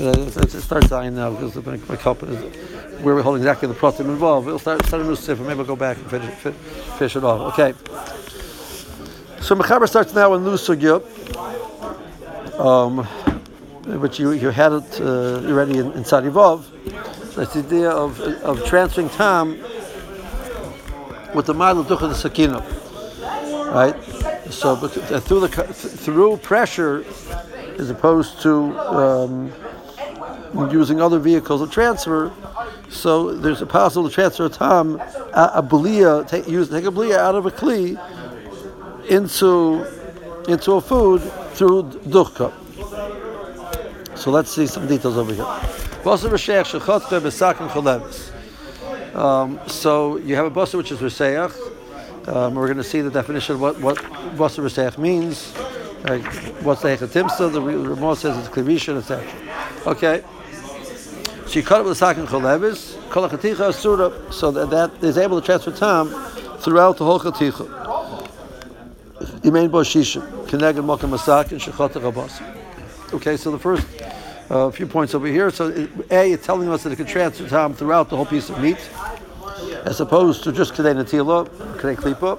[0.00, 1.56] It starts dying now because
[1.88, 2.38] my cup is
[3.02, 4.46] where we're holding exactly the pratim involved.
[4.46, 5.40] We'll start, start a new sifra.
[5.40, 6.34] Maybe we'll go back and finish,
[6.98, 7.52] finish it off.
[7.52, 7.74] Okay.
[9.40, 11.00] So Mechaber starts now in new sugya,
[12.58, 13.04] um,
[14.00, 16.64] which you, you had it uh, already in, in Tzadivov.
[17.34, 19.58] That's the idea of, of transferring time
[21.34, 22.60] with the model of the sakina,
[23.72, 23.94] right?
[24.50, 27.04] So through the through pressure,
[27.78, 29.52] as opposed to um,
[30.70, 32.32] using other vehicles of transfer.
[32.90, 37.18] So there's a possible transfer of tam, a, a belia, take, use, take a belia
[37.18, 37.98] out of a kli
[39.08, 39.86] into
[40.48, 41.20] into a food
[41.52, 42.52] through dukkha.
[44.16, 45.44] So let's see some details over here.
[49.14, 51.52] Um, so you have a basar which is reseach.
[52.28, 53.98] Um, we're going to see the definition of what what
[54.52, 55.52] reseach means.
[56.04, 56.24] Like,
[56.62, 57.52] what's the hechatimsa?
[57.52, 59.26] The Ramah says it's klivisha, etc.
[59.86, 60.22] Okay.
[61.54, 65.40] You cut up the a sakin cholevis, kol chaticha asura, so that, that is able
[65.40, 66.08] to transfer time
[66.58, 67.66] throughout the whole chaticha.
[69.40, 72.40] Imein bo shishim, mokam masakin, shechotach abas.
[73.14, 73.86] Okay, so the first
[74.50, 75.50] uh, few points over here.
[75.50, 78.60] So A, it's telling us that it can transfer time throughout the whole piece of
[78.60, 78.78] meat,
[79.84, 82.38] as opposed to just kedei natila, kedei klipa.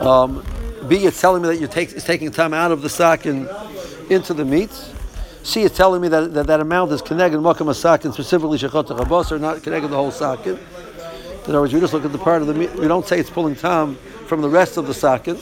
[0.00, 0.42] Um,
[0.90, 3.48] B, it's telling me that you're take, it's taking time out of the sack and
[4.10, 4.72] into the meat.
[5.44, 9.30] C is telling me that that, that amount is connected makam asakin specifically shechot chabos
[9.30, 10.58] or not connected to the whole sakin.
[10.58, 12.70] In other words, you just look at the part of the meat.
[12.74, 13.94] You don't say it's pulling tam
[14.26, 15.38] from the rest of the sakin.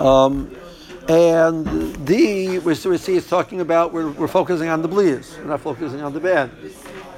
[0.00, 0.50] Um,
[1.08, 5.60] and D, we see it's talking about we're, we're focusing on the blias, we're not
[5.60, 6.50] focusing on the band,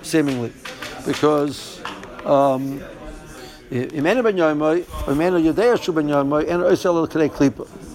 [0.02, 0.52] seemingly,
[1.06, 1.80] because.
[2.26, 2.82] Um,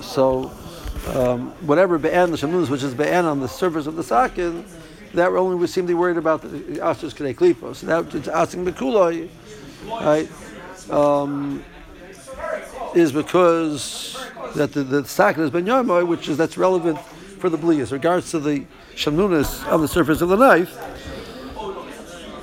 [0.01, 0.51] so
[1.07, 4.63] um, whatever be'en the shamlus, which is be'en on the surface of the sakin,
[5.13, 7.75] that only we seem to be worried about the ashes kedei klipa.
[7.75, 9.27] So that it's asking bekuloi,
[9.89, 10.29] right,
[10.89, 11.63] um,
[12.93, 14.17] is because
[14.55, 15.67] that the, the sakin is ben
[16.07, 17.91] which is that's relevant for the blias.
[17.91, 18.65] Regards to the
[18.95, 20.73] shamlunas on the surface of the knife,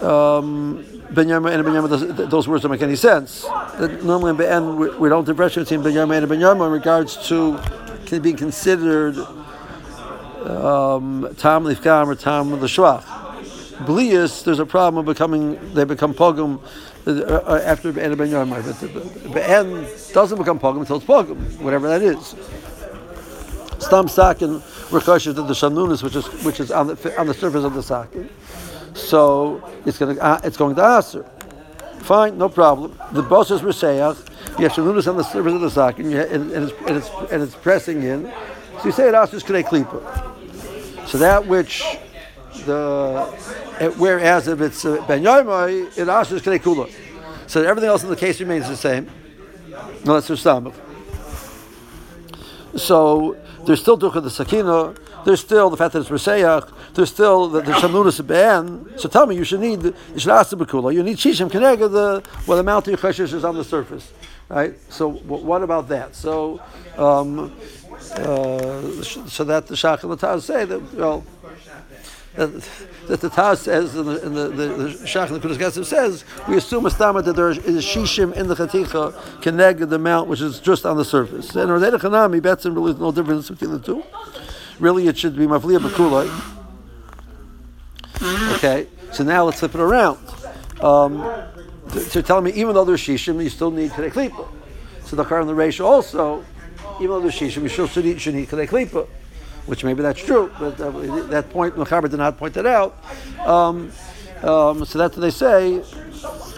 [0.03, 0.84] um,
[1.15, 3.43] ben yomoy and ben yomoy, those words don't make any sense.
[3.43, 6.73] That normally in ben we, we don't differentiate between ben yomoy and ben yomoy in
[6.73, 7.59] regards to
[8.21, 9.17] being considered
[10.47, 13.05] um, tam lifkam or tam l'shvach.
[13.87, 16.61] Blias, there's a problem of becoming they become pogum
[17.06, 18.62] uh, uh, after Ben Ben Yarmar,
[19.25, 22.34] but Ben doesn't become pogum until it's pogum, whatever that is.
[23.79, 27.65] Stam sakin rekoshes to the shanunas, which is which is on the on the surface
[27.65, 28.29] of the sakin.
[28.94, 31.25] So it's going to uh, it's going to.
[32.00, 32.98] Fine, no problem.
[33.12, 34.28] The boss is Risayach.
[34.58, 37.10] You have shalunas on the surface of the sock, and, and, and, it's, and, it's,
[37.31, 38.25] and it's pressing in.
[38.78, 41.06] So you say it asks K'nei Klipa.
[41.06, 41.84] So that which
[42.66, 43.25] the
[43.98, 46.91] whereas if it's uh, Ben Yomai, it asks K'nei Kula.
[47.47, 49.08] So everything else in the case remains the same.
[50.04, 50.75] No, that's Rishtamach.
[52.76, 54.94] So there's still Dukkha the Sakina,
[55.25, 58.99] there's still the fact that it's Reseyach, there's still the, the Shamunas Ben.
[58.99, 62.72] So tell me, you should need, the Bekula, you need Shishim Kenega, the, well, the
[62.72, 64.12] of your is on the surface.
[64.49, 64.75] Right?
[64.91, 66.15] So w- what about that?
[66.15, 66.61] So,
[66.97, 67.53] um,
[68.12, 71.25] uh, so that the Shach and the Taz say that, well,
[72.34, 72.50] that,
[73.09, 75.84] that the Taz says, and the, and the, the, the Shach and the Kudas Gasim
[75.84, 80.28] says, we assume a stama that there is shishim in the chaticha connected the amount
[80.28, 81.55] which is just on the surface.
[81.55, 84.03] And Rodeda Chanami, Betzim, really no difference between the two.
[84.82, 86.28] Really, it should be Mavliya Bakulai.
[88.56, 90.19] Okay, so now let's flip it around.
[90.81, 91.22] Um,
[91.91, 94.48] so telling me even though there's shishim, you still need kadei klipa.
[95.04, 96.44] So the car on the ratio also,
[96.97, 99.06] even though there's shishim, you still should need, should need kadei klipa,
[99.66, 100.91] which maybe that's true, but uh,
[101.28, 102.99] that point Mechaber did not point that out.
[103.47, 103.93] Um,
[104.43, 105.76] um, so that's what they say.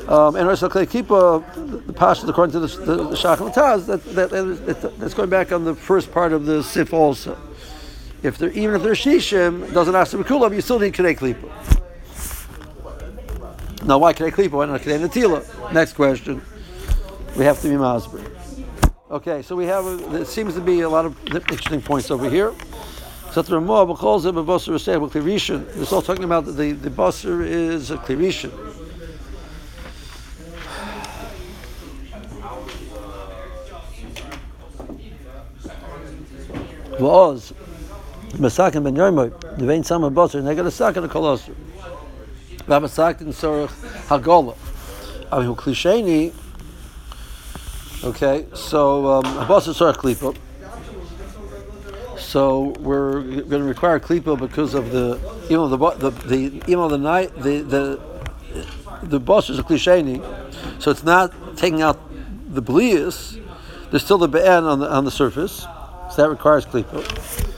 [0.09, 3.55] Um, and also kadei klipa, the pasha according to the, the, the Shach and
[3.87, 7.37] that, that, that, that's going back on the first part of the sif also.
[8.25, 11.51] If they're even if they're shishim, doesn't ask the kulam, you still need kadei klipa.
[13.85, 14.53] Now, why can I klipa?
[14.53, 15.73] Why not kadei natila?
[15.75, 16.41] Next question.
[17.37, 18.25] We have to be masber.
[19.11, 19.85] Okay, so we have.
[19.85, 22.55] A, there seems to be a lot of interesting points over here.
[23.33, 25.67] So the Ramah calls him a basar a klirishin.
[25.77, 28.53] It's all talking about the the basar is a klirishin.
[36.99, 37.53] Was
[38.35, 41.55] Masakin ben Yomoy, the vein sama basar, neged a sakin a kolosar.
[42.67, 43.69] Ramasakin Sorach
[44.09, 44.57] Hagola.
[45.31, 46.33] I mean, Klisheni.
[48.03, 50.37] Okay, so um, Habasa Sorach.
[52.19, 56.77] So we're going to require klipa because of the you know the the, the you
[56.77, 58.01] know the night the the
[59.03, 60.21] the boss is a klisheni,
[60.83, 62.01] so it's not taking out
[62.53, 63.41] the blias.
[63.91, 65.61] There's still the be'en on the on the surface,
[66.11, 67.53] so that requires klipa.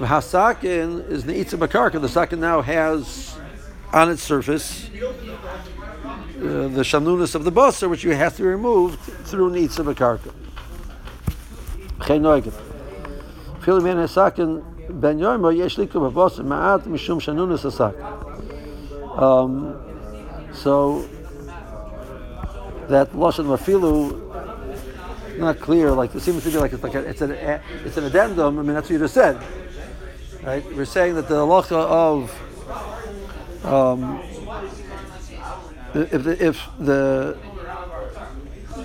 [0.00, 2.00] Hasakin is the itza bakarka.
[2.00, 3.36] The sakin now has
[3.92, 5.18] on its surface uh,
[6.38, 10.32] the shanunas of the basar, which you have to remove through nitza bakarka.
[13.60, 13.86] Filim.
[19.18, 19.76] Um,
[20.52, 21.08] so
[22.88, 25.92] that lashon mafilu not clear.
[25.92, 27.32] Like it seems to be like it's like a, it's an
[27.84, 28.58] it's an addendum.
[28.58, 29.40] I mean that's what you just said,
[30.42, 30.64] right?
[30.74, 34.20] We're saying that the halacha of um,
[35.94, 37.36] if the, if the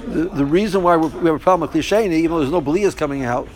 [0.07, 2.95] the, the reason why we have a problem with klisheni, even though there's no blias
[2.95, 3.47] coming out,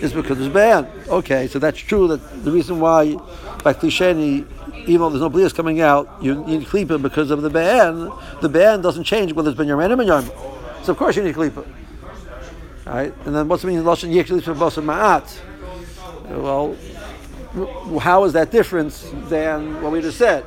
[0.00, 0.86] is because there's ban.
[1.08, 2.08] Okay, so that's true.
[2.08, 3.14] That the reason why
[3.62, 4.46] by klisheni,
[4.80, 8.10] even though there's no blias coming out, you, need klipa because of the ban.
[8.40, 10.84] The ban doesn't change whether it's ben yarmen or ben yarmen.
[10.84, 11.66] So of course you need klipa.
[12.86, 13.14] Right?
[13.24, 15.40] And then what's the meaning of lashon yekli basa ma'at?
[16.30, 16.76] Well,
[18.00, 18.92] how is that different
[19.28, 20.44] than what we just said?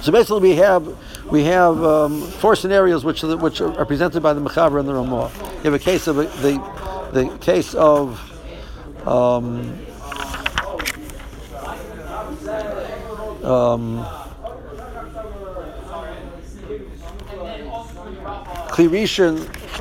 [0.00, 0.96] So basically, we have
[1.30, 4.94] we have um, four scenarios which are, which are presented by the Mechaber and the
[4.94, 5.30] Ramah.
[5.56, 6.58] You have a case of a, the
[7.12, 8.20] the case of
[9.06, 9.76] um,
[13.42, 13.98] um,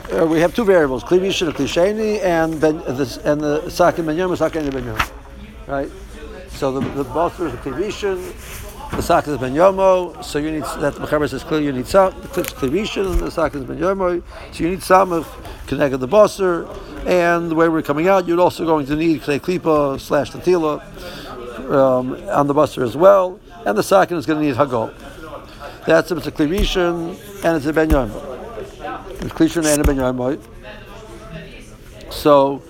[0.09, 4.17] uh, we have two variables: klirishin and klisheni, and ben, the, and the sakin ben
[4.17, 4.97] yom, sakin ben yom.
[5.67, 5.91] Right.
[6.49, 8.17] So the, the are the klirishin
[8.91, 11.87] the sack is ben yomo, so you need that the mechaber says clearly you need
[11.87, 15.27] some klivishin, and the sack is ben yomo, so you need some of
[15.67, 16.67] connected the bosser,
[17.05, 20.81] and the way we're coming out, you're also going to need klei klipa slash tatila
[21.69, 24.93] um, on the bosser as well, and the sack is going to need hagol.
[25.85, 27.09] That's if it's a klivishin
[27.43, 29.21] and it's a ben yomo.
[29.21, 30.56] It's klivishin and a ben yomo.
[32.09, 32.61] So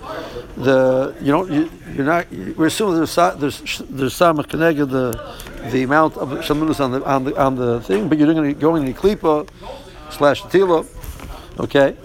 [0.56, 5.36] the you don't you, you're not we're assuming there's there's there's some the
[5.70, 8.54] the amount of shalmunus on the on the on the thing, but you're not going
[8.54, 9.48] to go in the klipa
[10.10, 10.86] slash tila.
[11.60, 11.96] Okay,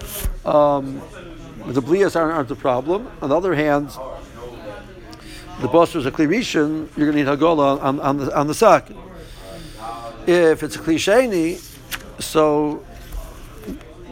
[0.45, 1.01] um,
[1.67, 3.09] the blias aren't, aren't the problem.
[3.21, 3.89] On the other hand,
[5.61, 8.53] the boss is a klirishin, you're going to need hagola on, on the on the
[8.53, 8.89] sack.
[10.25, 11.61] If it's a klisheni,
[12.19, 12.83] so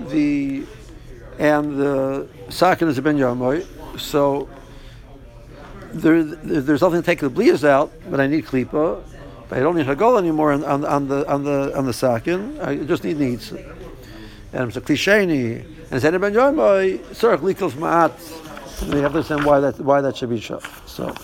[0.10, 0.64] the
[1.42, 3.66] and the sakin is a ben yamoy,
[4.00, 4.48] so
[5.92, 9.04] there, there's nothing to take the blias out, but I need klipa.
[9.50, 12.62] But I don't need hagol anymore on, on, on, the on the on the sakin.
[12.62, 13.52] I just need needs.
[13.52, 15.66] And it's a klisheni.
[15.90, 18.14] And it's ben yomoy sorach likos ma'at.
[18.94, 20.40] We have to understand why that why that should be.
[20.40, 21.16] So so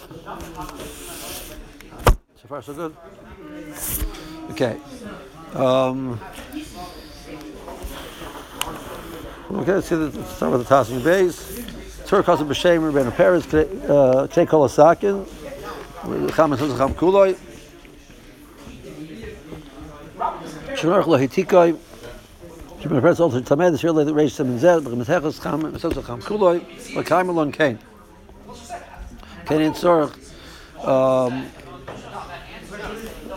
[2.48, 2.98] far so good.
[4.50, 4.78] Okay.
[5.54, 6.20] Um,
[9.50, 9.96] Okay, let's see.
[9.96, 11.64] The, start with the tossing base.
[12.06, 15.26] Tur kasim b'shem ben Peres kei kol asakin.
[16.36, 17.38] Cham and cham kuloi.
[20.76, 21.78] Shemar lo hitikoi.
[22.82, 24.84] Shemar Peres also tamed the shirlei that raised him in zed.
[24.84, 26.62] B'chem etechos cham and cham kuloi.
[26.96, 27.80] L'kaim alon kain.
[29.46, 30.14] Kain in tzorach.
[30.86, 31.50] Um,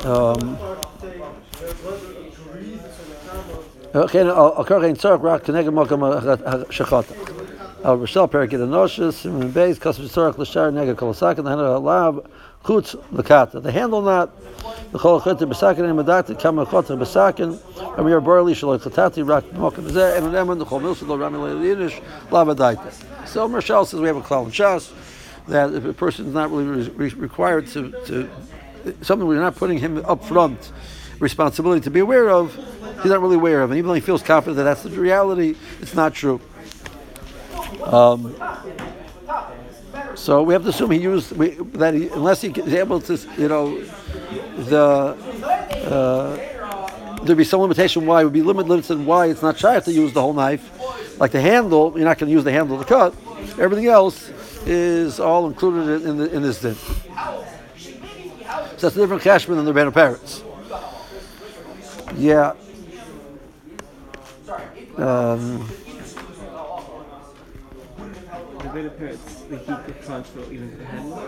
[0.04, 0.58] um,
[4.07, 4.27] כן,
[4.57, 6.03] הקורא אין צורך רק כנגד מקום
[6.45, 7.13] השחוטה.
[7.83, 12.15] אבל בשל פרק יד הנושס, סימן בייס, כסף צורך לשער נגד כל הסקן, להנר עליו
[12.63, 13.59] חוץ לקטה.
[13.59, 17.49] The handle not, לכל החוטה בסקן, אני מדעתי כמה חוטה בסקן,
[17.99, 22.01] אמיר בורלי שלא התחתתי רק במקום הזה, אין הנאמן לכל מילסו לא רמי לידיניש,
[22.31, 22.81] לאו הדייתה.
[23.33, 24.91] So Marshall says we have a klal in Shas,
[25.47, 28.29] that if a person is not really re- required to, to,
[29.01, 30.71] something we're not putting him up front,
[31.19, 32.57] responsibility to be aware of,
[33.02, 33.70] he's not really aware of.
[33.70, 36.40] And even though he feels confident that that's the reality, it's not true.
[37.84, 38.34] Um,
[40.14, 43.16] so we have to assume he used we, that he, unless he is able to,
[43.38, 43.82] you know,
[44.56, 45.16] the
[45.86, 49.78] uh, there'd be some limitation why it would be limited and why it's not shy
[49.78, 50.70] to use the whole knife.
[51.18, 53.14] Like the handle, you're not going to use the handle to cut.
[53.58, 54.30] Everything else
[54.66, 56.74] is all included in, the, in this din.
[56.74, 60.42] So that's a different cashman than the Rabbeinu Peretz.
[62.16, 62.54] Yeah.
[65.00, 65.66] Um,
[67.96, 71.22] the Rabbeinu Peretz, the heat gets transfer even to the handle.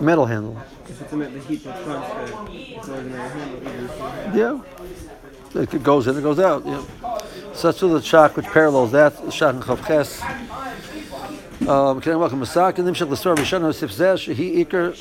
[0.00, 0.56] Metal handle.
[0.88, 2.46] If it's metal, the heat will transfer.
[2.50, 4.64] It's ordinary handle even handle.
[5.54, 5.60] Yeah.
[5.62, 6.64] It goes in, it goes out.
[6.64, 6.82] Yeah.
[7.52, 10.22] So that's the shock which parallels that shock and chavches.
[11.68, 14.94] Um, Can I welcome Masak and Nimshach L'Sor Rishon Sif Zeh Shehi Iker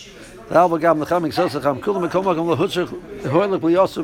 [0.51, 2.89] Alba Gam Lechamik Sosacham Kulam Mekom Makom Lehutzach
[3.21, 4.03] Hoilik Liyosu.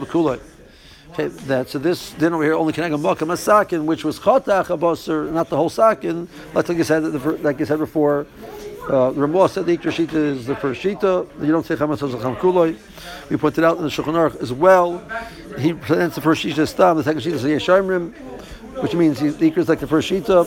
[1.12, 4.68] Okay, that so this dinner over here only can I Makam Masakin, which was Chotach
[4.68, 6.30] Abosar, not the whole Sakin.
[6.54, 7.04] Like you said,
[7.44, 8.26] like you said before,
[8.90, 11.28] uh, Ramah said the Ikra Shita is the first Shita.
[11.44, 12.78] You don't say Chamas Sosacham Kuloi.
[13.30, 15.04] We pointed out in the Shulchan Aruch as well.
[15.60, 18.14] He presents the first Shita as Stam, the second Shita is Yeshayimrim,
[18.82, 20.46] which means the Ikra is like the first Shita.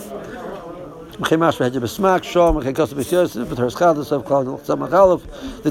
[1.19, 5.27] Mechemash v'hedje b'smak, shom, mechekos b'syosef, v'ter schadus of kol tzamach aleph,
[5.63, 5.71] the.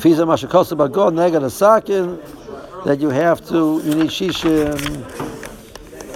[0.00, 4.74] If he's a mashakosa bagon neged asakin, that you have to, you need shishim,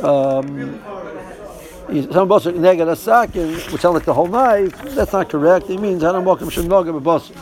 [0.02, 0.80] um,
[2.10, 5.68] some bosser neged asakin, which sounds like the whole knife, that's not correct.
[5.68, 7.36] It means hanam mokim shem nogem b'bosser.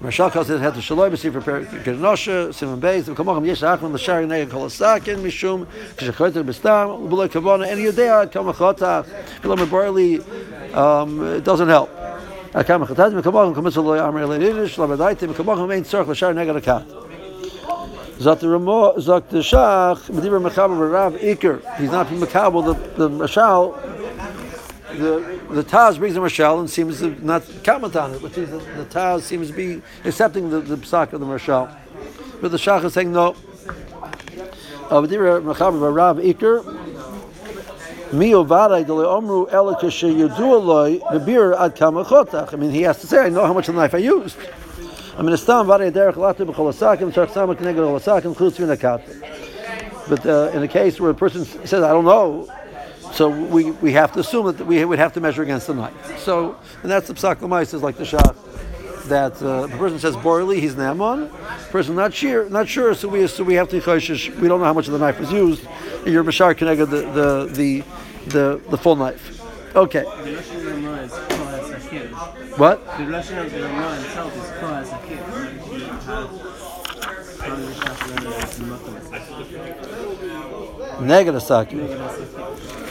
[0.00, 1.42] Rashal calls it had the shaloi b'si for
[1.84, 5.66] Gernosha, Simon Beis, the Kamacham Yesh Achman, the Shari Neged Kol Asakin, Mishum,
[5.96, 9.04] Kishachoyter B'stam, B'loi Kavona, and Yudea, Kamachota,
[9.42, 11.90] B'loi Meborli, um, it doesn't help.
[12.52, 16.86] Akam Chataz, Mekamacham, Kamitzel Loi Amr Elei Nidish, Labadaiti, Mekamacham Ein Tzorch, L'Shari Neged Akat.
[18.18, 22.62] Zot the Ramo, Zot the Shach, Medibur Mechaber Rav Iker, he's not Mekabel,
[22.96, 23.80] the, the Mashal,
[24.98, 28.50] the the Taz brings a Marshal and seems to not comment on it, which is
[28.50, 31.68] the, the Taz seems to be accepting the, the psak of the Marshal.
[32.40, 33.36] But the Shach is saying no.
[34.90, 36.81] Uh, Avdira Mechaber Rav Iker.
[38.12, 38.30] I mean,
[42.70, 44.36] he has to say, I know how much of the knife I used.
[45.16, 47.10] I mean, stam vaday derech latu v'in
[50.08, 52.46] But uh, in a case where a person says, I don't know,
[53.12, 56.18] so we, we have to assume that we would have to measure against the knife.
[56.18, 58.34] So, and that's the psak is like the shah
[59.08, 61.30] that uh, the person says borely, he's naman.
[61.70, 62.94] Person not sure, not sure.
[62.94, 63.76] So we so we have to.
[63.76, 65.66] We don't know how much of the knife was used.
[66.06, 67.84] You're bashar connected the the the
[68.28, 69.40] the, the full knife.
[69.74, 70.02] Okay.
[70.02, 72.58] The Lashon Ramah is Kol HaSakir.
[72.58, 72.84] What?
[72.84, 75.20] The Lashon of the Ramah itself is Kol HaSakir.
[75.32, 75.54] right?
[75.72, 76.04] You have
[77.38, 79.02] part of the Shach Ramah is Makom.
[81.00, 81.76] Negative saki.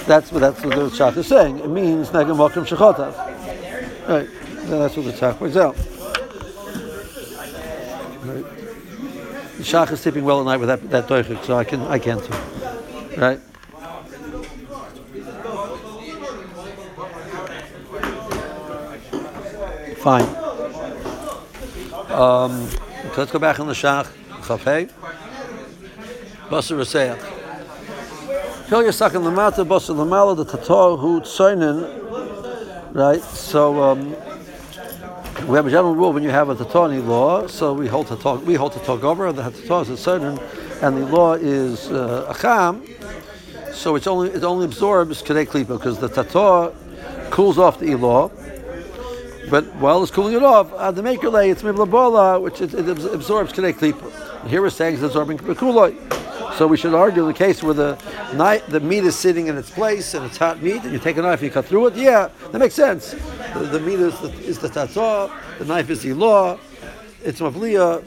[0.06, 1.60] That's what that's what the shach is saying.
[1.60, 3.16] It means negam makom shechotav.
[4.08, 4.28] Right.
[4.68, 5.76] Then that's what the shach brings out.
[8.26, 8.46] Right.
[9.58, 12.00] The shach is sleeping well at night with that that doichik, so I can I
[12.00, 12.34] can't too.
[13.18, 13.40] Right.
[20.02, 20.24] Fine.
[22.12, 24.08] Um, so let's go back on the shach.
[24.42, 24.90] Chafei.
[26.50, 27.20] Basar Raseach.
[28.68, 32.94] Yasak in the Mata, Basar Lamala, the Tatar, who Tsoinen.
[32.96, 33.22] Right?
[33.22, 34.16] So, um,
[35.48, 38.36] we have a general rule when you have a Tatani law, so we hold Tatar,
[38.36, 40.42] we hold Tatar over, the Tatar is a Tsoinen,
[40.82, 42.82] and the law is uh, Acham,
[43.72, 46.72] so it's only, it only absorbs Kedei Klipa, because the Tatar
[47.30, 48.32] cools off the Elah,
[49.52, 52.88] but while it's cooling it off, uh, the maker lay it's miblabola, which it, it
[52.88, 54.48] absorbs kedei klipa.
[54.48, 55.94] Here we're saying it's absorbing kuloi.
[56.56, 57.98] So we should argue the case where the
[58.34, 61.18] knife, the meat is sitting in its place and it's hot meat, and you take
[61.18, 61.96] a knife and you cut through it.
[61.96, 63.12] Yeah, that makes sense.
[63.54, 66.58] The, the meat is the, is the tatzah, the knife is the law,
[67.24, 68.04] it's mavliya.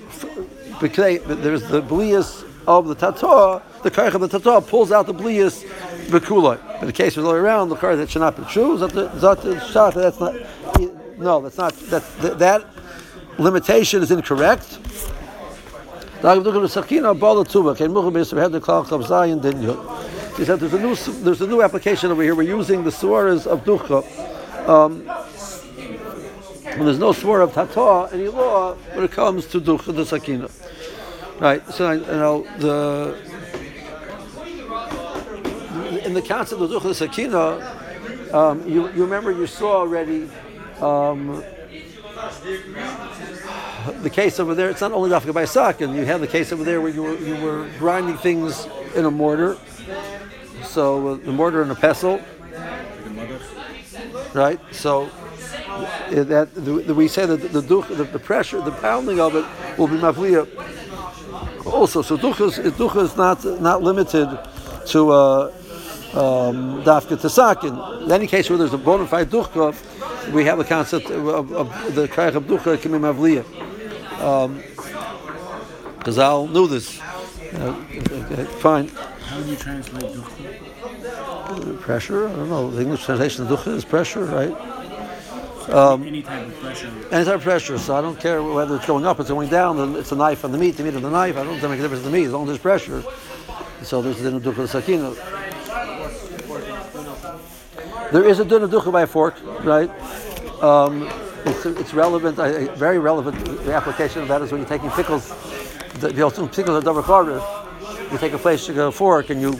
[0.80, 3.62] There's the blias of the tatzah.
[3.82, 5.62] The karach of the tatzah pulls out the blias
[6.08, 6.58] bekuloi.
[6.80, 8.76] But the case of all around, the karach that should not be true.
[8.78, 8.94] That's
[10.20, 10.34] not.
[11.18, 12.64] No, that's not that that,
[13.38, 14.78] limitation is incorrect.
[20.36, 22.34] He said there's a new there's a new application over here.
[22.34, 24.02] We're using the suaras of ducha.
[24.68, 25.04] Um,
[26.82, 30.48] there's no swara of tata any law when it comes to ducha the sakina.
[31.38, 31.64] Right.
[31.68, 33.16] So you know the
[36.04, 37.60] in the concept of ducha the sakina,
[38.32, 40.28] um, you you remember you saw already.
[40.80, 41.42] Um,
[44.02, 45.44] the case over there, it's not only Dafka by
[45.84, 49.04] and You have the case over there where you were, you were grinding things in
[49.04, 49.56] a mortar.
[50.64, 52.20] So uh, the mortar and a pestle.
[54.32, 54.58] Right?
[54.72, 55.10] So
[55.68, 59.44] uh, that the, the, we say that the, the, the, pressure, the pounding of it
[59.78, 60.48] will be mavliya.
[61.66, 64.28] Also, so ducha is, not not limited
[64.86, 65.52] to uh,
[66.12, 68.04] um, dafka to.
[68.04, 69.74] In any case where there's a bona fide ducha,
[70.32, 73.44] we have a concept of, of the krayach of ducha can be mavliya.
[74.20, 74.60] Um,
[76.04, 77.00] Chazal knew this.
[77.00, 77.76] Uh,
[78.30, 78.88] okay, fine.
[78.88, 81.80] How do you translate ducha?
[81.80, 82.28] Pressure?
[82.28, 82.70] I don't know.
[82.70, 84.52] The English translation of ducha is pressure, right?
[85.70, 86.90] Um, Any type of pressure.
[87.10, 87.78] any type of pressure.
[87.78, 89.76] So I don't care whether it's going up, it's going down.
[89.78, 91.36] Then it's a knife on the meat, the meat on the knife.
[91.36, 93.02] I don't think it make a difference to me as long as there's pressure.
[93.82, 95.14] So there's the ducha sakina.
[98.14, 99.90] There is a din of ducha by a fork, right?
[100.62, 101.10] Um,
[101.44, 103.44] it's, it's relevant, uh, very relevant.
[103.64, 105.30] The application of that is when you're taking pickles.
[105.94, 107.42] The, the pickles are double carved.
[108.12, 109.58] You take a place to a fork and you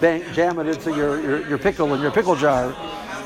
[0.00, 2.74] bang, jam it into your, your, your pickle in your pickle jar.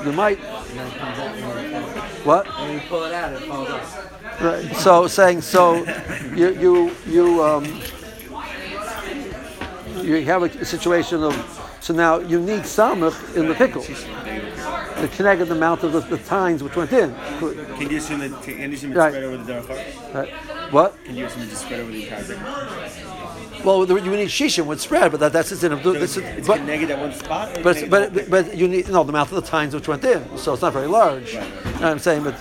[0.05, 1.83] You might And then it comes out and then
[2.27, 2.47] what?
[2.59, 4.41] when you pull it out, it falls off.
[4.43, 4.75] Right.
[4.75, 5.85] So saying so,
[6.35, 7.65] you you you um,
[10.03, 11.35] you have a situation of
[11.81, 13.83] so now you need samach in the pickle
[15.01, 17.15] to connect the amount of the, the tines which went in.
[17.39, 18.43] Can you assume that?
[18.43, 19.13] Can you assume it's Right.
[19.13, 20.15] spread over the darachar?
[20.15, 20.33] Right.
[20.33, 21.05] Uh, what?
[21.05, 23.65] Can you assume it's spread over the entire thing?
[23.65, 26.23] Well, the- you need shishim with spread, but that, that's just in a, this is,
[26.23, 27.59] It's but, connected at one spot.
[27.63, 30.23] but, but, but, but you need no the amount of the tines which went in,
[30.39, 31.35] so it's not very large.
[31.35, 32.35] You know what I'm saying, but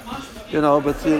[0.49, 1.17] you know, but you,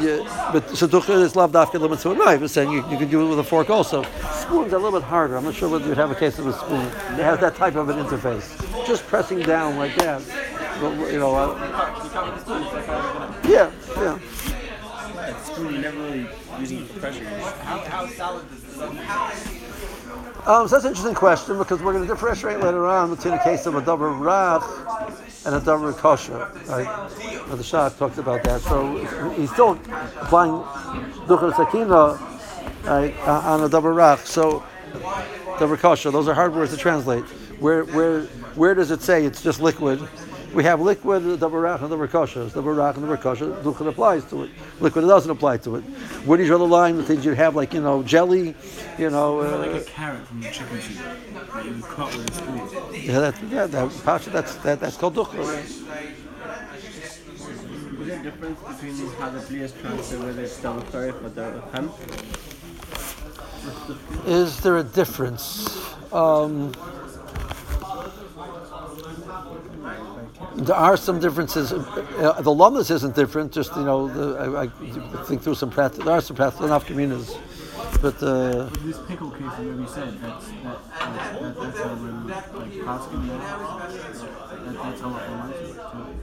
[0.00, 2.42] you but seducha is lav to a knife.
[2.42, 4.02] It's saying you, you can do it with a fork also.
[4.32, 5.36] Spoons a little bit harder.
[5.36, 6.86] I'm not sure whether you'd have a case of a spoon.
[7.18, 8.56] It has that type of an interface.
[8.86, 10.22] Just pressing down like that.
[11.10, 11.54] You know, uh,
[13.48, 14.18] yeah, yeah.
[15.42, 16.28] Spoon, you're never really
[16.60, 17.22] using it for pressure.
[17.22, 17.56] You're just-
[20.46, 23.42] Um, so that's an interesting question because we're going to differentiate later on between a
[23.42, 24.62] case of a double rach
[25.46, 26.50] and a double kosher.
[26.66, 27.08] Right?
[27.48, 28.60] The Shah talked about that.
[28.62, 28.96] So
[29.30, 29.78] he's still
[30.20, 30.52] applying
[31.28, 32.18] dukkha sakina
[32.84, 34.26] right, uh, on a double rach.
[34.26, 34.64] So
[35.58, 36.10] double kosher.
[36.10, 37.24] Those are hard words to translate.
[37.60, 38.22] Where where
[38.56, 40.06] where does it say it's just liquid?
[40.54, 42.48] We have liquid, double rach, and double kosher.
[42.48, 43.46] Double rach and double kosher.
[43.62, 44.50] Dukkha applies to it.
[44.80, 45.82] Liquid doesn't apply to it.
[46.24, 46.96] Where do you draw the line?
[46.96, 48.54] The things you have like you know jelly,
[48.98, 49.40] you know.
[49.40, 50.96] Uh, like a carrot from the chicken soup
[51.52, 52.68] that you cut with a spoon.
[52.94, 55.40] Yeah, that, yeah, that, pasha, that's that, that's called dukkha.
[55.58, 55.84] Is
[58.08, 61.60] there a difference between how the Bli is transferred, whether it's double tarif or double
[61.70, 61.90] ham?
[64.26, 65.76] Is there a difference?
[66.12, 66.72] Um,
[70.56, 71.72] there are some differences.
[71.72, 73.52] Uh, the lumnus isn't different.
[73.52, 76.06] Just you know, the, I, I think through some practical.
[76.06, 77.34] There are some practical enough communities,
[78.00, 82.72] but uh, This pickle case we said that's that, that, that that's how when like
[82.72, 83.38] Paskin that,
[84.82, 85.10] that's how
[85.60, 86.18] you too.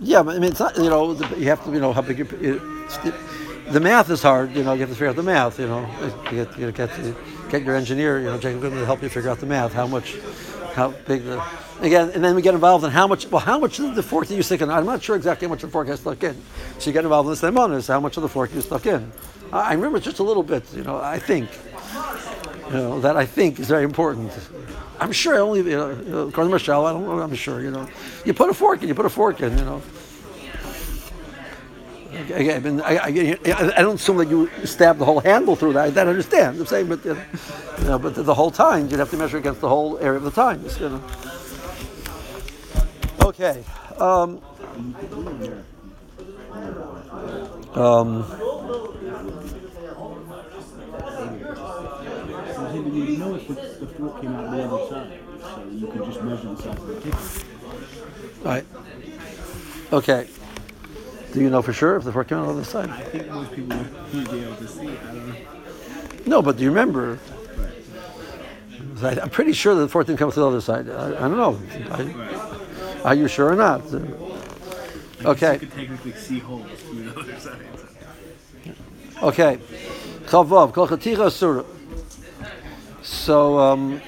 [0.00, 0.76] yeah, but I mean, it's not.
[0.76, 1.72] You know, the, you have to.
[1.72, 2.18] You know, how big.
[2.18, 2.60] Your,
[3.70, 4.54] the math is hard.
[4.54, 5.58] You know, you have to figure out the math.
[5.58, 5.88] You know,
[6.30, 6.90] you get you get
[7.50, 8.18] get your engineer.
[8.20, 9.72] You know, Jacob Goodman to help you figure out the math.
[9.72, 10.16] How much,
[10.74, 11.42] how big the.
[11.80, 13.26] Again, and then we get involved in how much.
[13.26, 14.70] Well, how much of the fork do you stick in?
[14.70, 16.40] I'm not sure exactly how much the fork I stuck in.
[16.78, 19.10] So you get involved in this lemon how much of the fork you stuck in.
[19.52, 20.64] I, remember just a little bit.
[20.74, 21.50] You know, I think.
[22.72, 24.32] You know, that I think is very important.
[24.98, 27.70] I'm sure I only, you know, according to Michelle, I don't know, I'm sure, you
[27.70, 27.86] know.
[28.24, 29.82] You put a fork in, you put a fork in, you know.
[32.12, 33.08] I, mean, I, I,
[33.78, 35.84] I don't assume that you stab the whole handle through that.
[35.84, 36.58] I don't understand.
[36.58, 37.16] I'm saying, but you
[37.84, 40.30] know, but the, whole time you'd have to measure against the whole area of the
[40.30, 40.62] time.
[40.78, 41.02] You know.
[43.22, 43.64] Okay.
[43.98, 44.42] Um,
[47.74, 48.26] um,
[52.92, 56.48] you know if the, fork came out the other side, so you could just measure
[56.48, 58.44] the size of the pickle.
[58.44, 58.66] right.
[59.92, 60.28] Okay.
[61.32, 62.90] Do you know for sure if the fork came out on the other side?
[62.90, 64.98] I think most people would be able to see it.
[65.02, 65.34] I don't know.
[66.26, 67.18] No, but do you remember?
[69.02, 70.88] I, I'm pretty sure that the fork didn't come to the other side.
[70.90, 71.58] I, I don't know.
[71.90, 73.82] I, are you sure or not?
[75.24, 75.54] Okay.
[75.54, 77.60] You could technically see holes through the other side.
[79.22, 79.58] Okay.
[80.26, 81.64] Chavav, kol chatira surah.
[83.02, 84.00] So, um,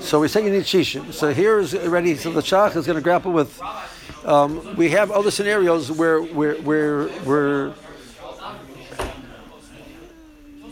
[0.00, 1.12] so we say you need shishim.
[1.12, 2.16] So here is already.
[2.16, 3.60] So the shach is going to grapple with.
[4.24, 7.72] Um, we have other scenarios where where where where.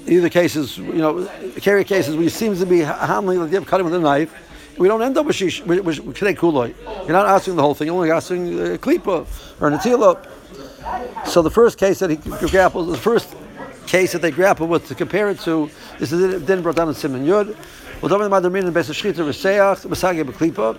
[0.06, 1.26] Either cases, you know,
[1.60, 4.32] carry cases where it seems to be handling like you have cutting with a knife.
[4.78, 6.74] We don't end up with shish, with, with kedei kuloi.
[7.04, 7.88] You're not asking the whole thing.
[7.88, 9.26] You're only asking uh, klipa
[9.60, 10.26] or an natila.
[11.26, 13.34] So the first case that he grapples, the first
[13.86, 16.94] case that they grapple with to compare it to is the din brought down in
[16.94, 17.56] Simon Yud.
[18.00, 20.78] Well, David Madarmin and Beis Shchita Reseach Beklipa.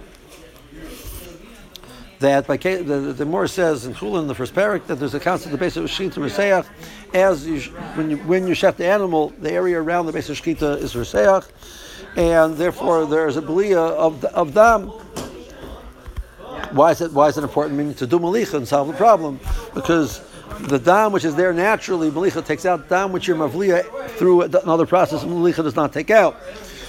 [2.20, 5.54] That by the the, Moor says in Chulin the first parak that there's a concept
[5.54, 6.68] of the Beis Shchita Reseach
[7.14, 7.62] as you,
[7.96, 11.48] when you when you shech the animal, the area around the Beis Shchita is Reseach,
[12.18, 14.88] and therefore there is a belia of of dam.
[16.72, 17.78] Why is it why is it important?
[17.78, 19.40] Meaning to do malicha and solve the problem,
[19.74, 20.22] because
[20.60, 24.86] the dam which is there naturally, malicha takes out dam which you're mavliya through another
[24.86, 25.24] process.
[25.24, 26.36] Malicha does not take out,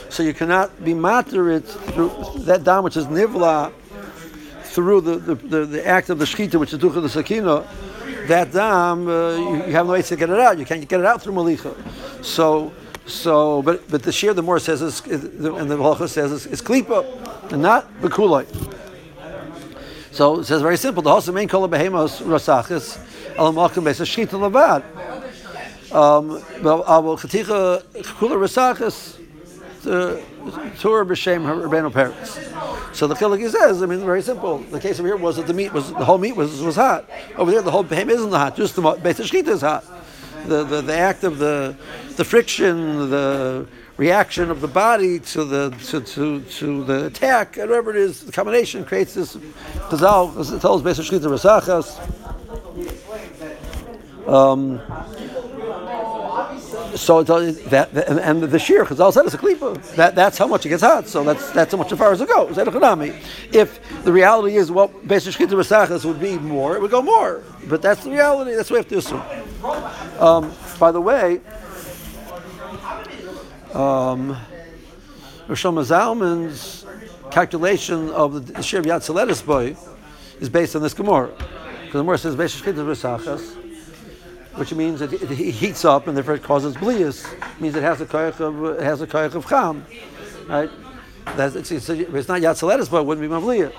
[0.09, 3.73] so you cannot be matter it through that dam which is nivla
[4.71, 7.67] through the, the, the, the act of the shechita, which is ducha the sakina.
[8.29, 10.59] That dam, uh, you, have no way to get it out.
[10.59, 11.75] You can't get it out through malicha.
[12.25, 12.73] So.
[13.07, 16.47] So, but but the shear the more says is, is and the halacha says is,
[16.47, 18.47] is klipa and not bekulai.
[20.13, 21.03] So it says very simple.
[21.03, 23.01] The hosa main kol behemos rasachis
[23.37, 24.85] al malkum beis shchita levad.
[25.93, 29.19] Um, but kula rasachis
[29.83, 32.95] tur b'shem Rabbeinu Peretz.
[32.95, 34.59] So the chilik says, I mean, very simple.
[34.59, 37.09] The case over here was that the meat was the whole meat was was hot.
[37.37, 38.57] Over there, the whole behem isn't hot.
[38.57, 39.85] Just the beis shchita is hot.
[40.47, 41.77] The, the the act of the
[42.17, 43.67] the friction, the
[43.97, 48.33] reaction of the body to the to, to, to the attack, whatever it is, the
[48.33, 50.55] combination creates this chazal.
[50.55, 51.99] It tells beis shchita rasachas.
[54.27, 54.81] Um,
[56.97, 57.89] so that,
[58.23, 59.83] and, the shear chazal said it's a klipa.
[59.97, 61.09] That that's how much it gets hot.
[61.09, 62.57] So that's that's how much as far as it goes.
[62.59, 67.43] If the reality is well, beis shchita rasachas would be more, it would go more.
[67.69, 68.55] But that's the reality.
[68.55, 70.21] That's what we have to assume.
[70.21, 71.41] Um, by the way,
[73.75, 74.37] um,
[75.49, 76.87] Roshama Zalman's
[77.31, 79.77] calculation of the Shir Yad Seletis boy
[80.41, 81.29] is based on this Gemara.
[81.29, 83.57] Because the Gemara says Beis Shchita V'Sachas,
[84.57, 87.27] which means that it, heats up and therefore it causes blias.
[87.61, 89.85] means it has a koyach of it has a koyach of cham,
[90.49, 90.71] right?
[91.37, 93.73] That's, it's, it's, it's not Yad but it wouldn't be Mavliya.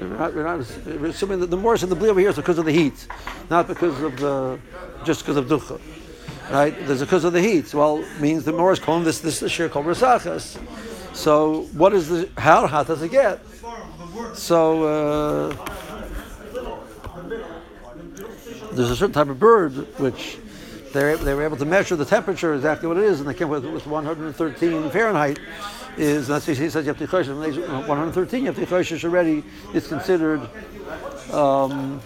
[0.00, 2.64] We're, not, we're, assuming that the more in the bli over here is because of
[2.64, 3.06] the heat,
[3.48, 4.58] not because of the
[5.04, 5.80] just because of ducha.
[6.50, 6.74] Right?
[6.86, 7.72] There's because of the heat.
[7.72, 10.58] Well, means the more is calling this this is shir called rasachas.
[11.14, 13.40] So what is the how hot does it get?
[14.34, 15.56] So uh,
[18.76, 20.38] there's a certain type of bird which
[20.92, 23.48] they they were able to measure the temperature exactly what it is, and they came
[23.48, 25.38] with, with 113 Fahrenheit.
[25.96, 28.40] Is that's he says you have to chosh 113.
[28.40, 29.42] You have to already.
[29.72, 30.40] It's considered
[31.32, 32.00] um,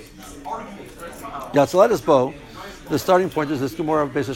[1.52, 2.32] Yatzalatis bow.
[2.88, 4.26] The starting point is this Gemara of Beis.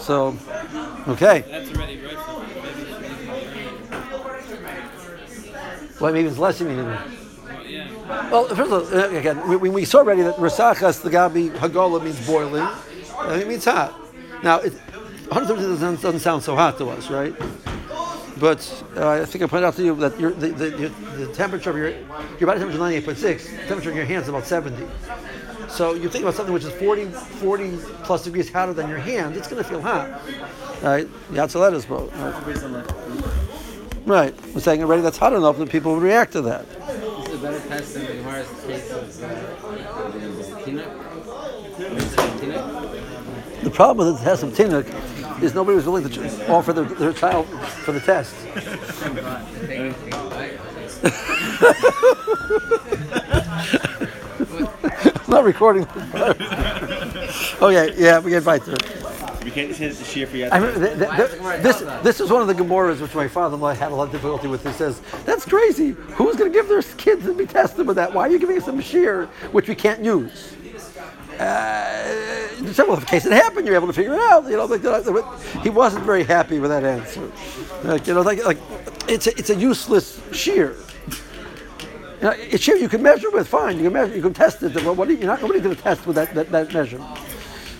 [0.00, 0.36] So,
[1.08, 1.44] okay.
[1.48, 2.14] That's already right.
[6.00, 7.23] Well, maybe it's less than.
[8.08, 12.02] Well, first of all, uh, again, we, we, saw already that Rasachas, the Gabi Hagola
[12.02, 12.68] means boiling.
[13.20, 13.98] and it means hot.
[14.42, 17.34] Now, it, 130 doesn't, doesn't sound so hot to us, right?
[18.38, 20.88] But uh, I think I pointed out to you that your, the, the, the,
[21.26, 23.22] the temperature of your your body temperature is 98.6.
[23.22, 24.86] The temperature in your hands is about 70.
[25.68, 29.36] So you think about something which is 40, 40 plus degrees hotter than your hand,
[29.36, 30.20] it's going to feel hot,
[30.82, 31.06] right?
[31.30, 32.06] Yatzaletas, bro.
[34.06, 34.32] Right?
[34.32, 34.54] right.
[34.54, 36.66] I'm saying already that's hot enough that people would react to that.
[37.44, 39.28] Better test than the Gemara's case of uh?
[43.62, 44.86] The problem with the test of Tinuk
[45.42, 47.46] is nobody was willing to offer their, their child
[47.84, 48.34] for the test.
[55.26, 55.84] I'm not recording.
[57.60, 58.78] okay, yeah, yeah, we get right there.
[59.54, 60.48] We can't say that the shear for you.
[60.50, 63.74] I mean, th- th- th- this, this is one of the Gemaras which my father-in-law
[63.74, 64.66] had a lot of difficulty with.
[64.66, 65.90] He says, that's crazy.
[65.90, 68.12] Who's going to give their kids and be tested with that?
[68.12, 70.56] Why are you giving us a mashir which we can't use?
[71.38, 73.66] Uh, several cases it happened.
[73.66, 74.44] You're able to figure it out.
[74.48, 77.30] You know, like, uh, he wasn't very happy with that answer.
[77.84, 78.58] Like, you know, like, like
[79.06, 80.74] it's a, it's a useless shear.
[82.20, 83.46] You know, it's shear you can measure with.
[83.46, 84.16] Fine, you can measure.
[84.16, 84.74] You can test it.
[84.76, 87.00] Well, what are you, you're not nobody's going to test with that, that, that measure.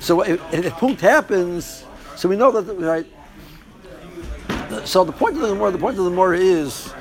[0.05, 1.83] So if, if punct happens,
[2.15, 3.07] so we know that right.
[4.87, 6.93] So the point of the Gemara, the point of the Gemara is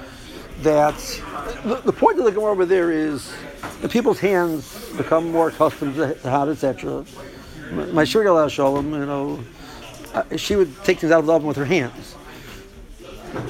[0.61, 0.95] that
[1.65, 3.33] the, the point of the Gemara over there is
[3.81, 7.03] the people's hands become more accustomed to hot, etc.
[7.91, 9.43] My Shirgal Shalom, you know,
[10.13, 12.15] uh, she would take things out of the oven with her hands.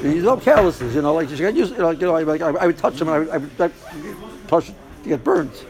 [0.02, 2.24] You don't calluses, you know, like she got used, you know, like, you know, I,
[2.24, 5.24] I, I would touch them and I would, I would, I would touch to get
[5.24, 5.63] burnt.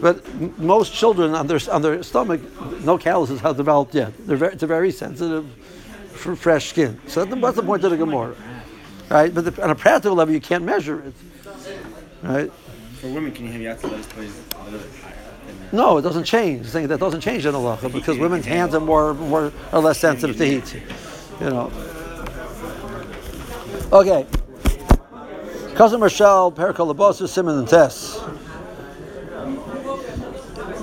[0.00, 2.40] But m- most children on their on their stomach,
[2.84, 4.12] no calluses have developed yet.
[4.26, 5.46] They're very, it's a very sensitive,
[6.12, 6.98] for fresh skin.
[7.06, 8.34] So that's the, point of the Gemara,
[9.10, 9.32] right?
[9.32, 11.14] But the, on a practical level, you can't measure it,
[12.22, 12.52] right?
[13.00, 15.12] For women, can you have Yatzalatis plays a little bit higher?
[15.72, 16.66] No, it doesn't change.
[16.66, 20.36] Thing that doesn't change in halacha because women's hands are more, more are less sensitive
[20.36, 20.82] to heat.
[21.40, 21.72] You know.
[23.92, 24.26] Okay.
[25.74, 28.18] Cousin Michelle, Perikol Labosu, Simon and Tess.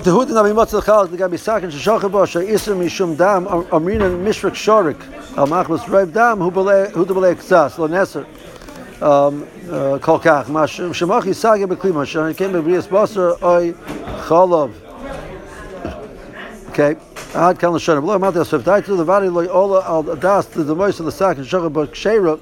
[0.04, 5.00] Tehud nabi motzel chalak legabi sakin sheshocha bo she'isr mishum dam amrina mishrak
[5.38, 8.26] al machlos reiv dam hu bele hu de bele ksas lo neser
[9.00, 13.72] um, uh, kol kach ma shemach yisage beklima shan kem bebrias basar oy
[14.26, 14.70] cholov
[16.68, 16.96] Okay.
[17.34, 18.00] Ad kan l'shana.
[18.02, 21.06] Below amount of seftai to the valley loy ola al das to the moist of
[21.06, 22.38] the sack and shachar but kshera.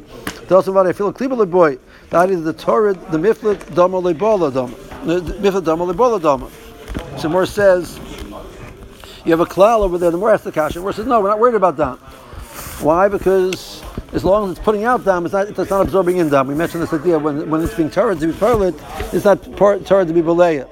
[0.49, 1.79] Does the valley feel kliba loy boy.
[7.19, 7.99] So more says
[9.25, 10.11] you have a klal over there.
[10.11, 10.81] The more asks the kasha.
[10.81, 11.99] More says no, we're not worried about that.
[12.81, 13.09] Why?
[13.09, 16.47] Because as long as it's putting out dam, it's not, it's not absorbing in dam.
[16.49, 18.75] We mentioned this idea when, when it's being turred to be perlit,
[19.15, 19.43] it's not
[19.87, 20.69] turred to be beleya.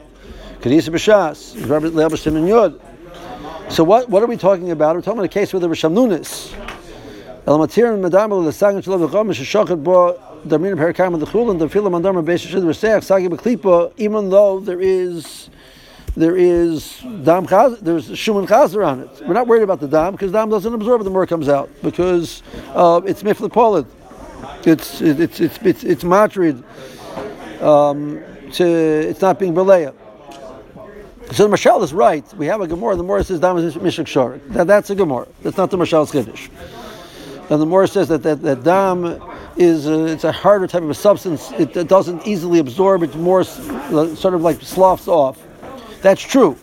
[0.60, 2.80] Kadisa b'shas, Rabbi and Yud.
[3.72, 4.96] So what, what are we talking about?
[4.96, 6.52] We're talking about a case where there was shamnunis.
[7.46, 11.60] El matir and madam the sang shel v'chom sheshachet bo darmin perikam the chul and
[11.60, 15.48] the filam andam beish shel v'seach sagi even though there is
[16.14, 19.22] there is dam chaz, there's shuman chazer on it.
[19.26, 22.42] We're not worried about the dam because dam doesn't absorb the more comes out because
[22.74, 23.86] uh, it's miflet polid.
[24.66, 26.62] It's it's it's it's it's matrid.
[27.62, 29.94] Um, to, it's not being beleya.
[31.32, 32.24] So the Mashal is right.
[32.34, 32.96] We have a Gemara.
[32.96, 34.38] The Gemara says Dam is Mishak Shor.
[34.48, 35.28] That, that's a Gemara.
[35.42, 36.48] That's not the Mashal's Kiddush.
[37.50, 39.22] And the Gemara says that, that, that Dam
[39.56, 41.52] is a, it's a harder type of a substance.
[41.52, 43.04] It, it doesn't easily absorb.
[43.04, 45.40] It's more sort of like sloughs off.
[46.02, 46.56] That's true.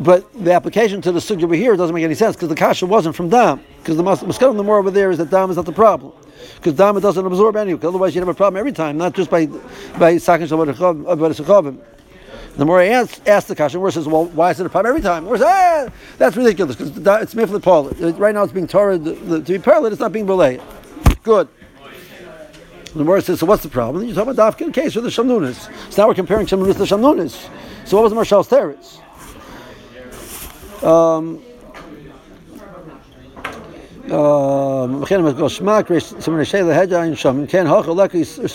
[0.00, 2.86] But the application to the sugya over here doesn't make any sense because the kasha
[2.86, 3.60] wasn't from dam.
[3.78, 6.12] Because the muskat the more over there is that dam is not the problem.
[6.56, 7.74] Because dam doesn't absorb any.
[7.74, 9.46] Otherwise, you'd have a problem every time, not just by
[9.98, 11.78] by sakin shabbat
[12.56, 14.90] the more I ask, asked the kasha, the says, "Well, why is it a problem
[14.90, 15.86] every time?" The says, "Ah,
[16.18, 16.90] that's ridiculous because
[17.22, 18.18] it's miflet.
[18.18, 19.92] Right now, it's being torah to be parallel.
[19.92, 20.60] It's not being belayed.
[21.22, 21.48] Good."
[22.92, 24.04] The Gemara says, so what's the problem?
[24.04, 25.92] You talk about Dafkin case with the Shamnunis.
[25.92, 27.48] So now we're comparing Shamnunis to Shamnunis.
[27.86, 28.98] So what was Marshal's Teretz?
[30.82, 31.40] Um,
[34.10, 35.04] um
[35.36, 35.46] go
[36.66, 36.74] the
[37.46, 38.48] can lucky the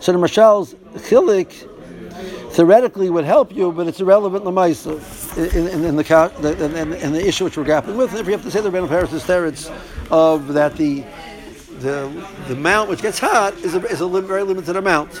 [0.00, 1.68] so the mashal's khilik
[2.56, 7.58] theoretically would help you, but it's irrelevant in, in, in, the, in, the issue which
[7.58, 8.10] we're grappling with.
[8.12, 9.70] And if you have to say the Rebbe Paris is
[10.10, 11.04] of that the
[11.80, 15.20] the the amount which gets hot is a, is a very limited amount.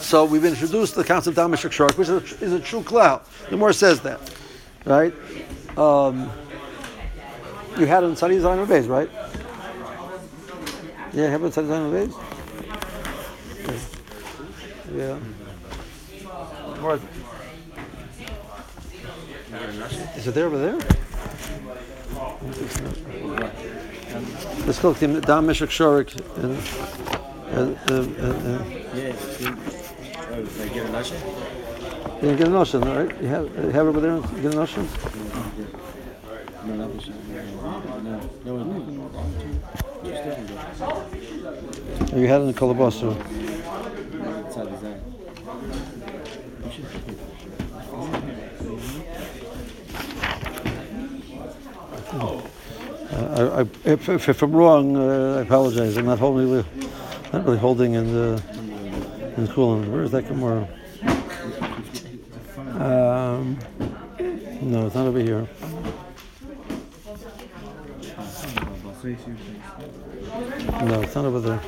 [0.00, 3.22] So we've introduced the concept of Damashik Shark, which is a, is a true cloud.
[3.50, 4.20] The more says that,
[4.86, 5.12] right?
[5.76, 6.30] Um,
[7.78, 9.10] you had it in Sunny Design Base, right?
[11.12, 12.33] Yeah, have it in Sunny Design Base?
[14.94, 15.18] Yeah.
[20.16, 20.78] Is it there over there?
[24.66, 26.56] Let's go to Dam Shorik and
[27.50, 27.74] yeah.
[30.72, 31.16] Get?
[32.22, 33.20] You get a notion, right?
[33.20, 34.16] You have, you have it over there?
[34.16, 34.88] You Get a notion?
[42.16, 42.54] You had it in the
[44.54, 45.00] Kolabosu.
[53.14, 55.96] I, I, if, if, I'm wrong, uh, I apologize.
[55.96, 56.64] I'm not holding,
[57.32, 58.42] not really holding in the
[59.36, 59.88] in Chulin.
[59.90, 60.68] Where is that Gemara?
[62.78, 63.58] Um,
[64.62, 65.48] no, it's not over here.
[70.84, 71.60] No, it's not over there.